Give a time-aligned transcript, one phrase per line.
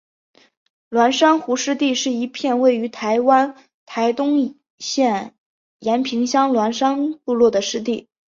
[0.89, 3.55] 鸾山湖湿地是一片位于台湾
[3.85, 5.35] 台东县
[5.77, 8.09] 延平乡鸾山部落的湿地。